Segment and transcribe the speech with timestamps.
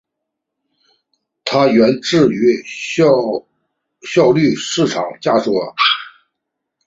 [1.45, 5.75] 它源自于效率市场假说。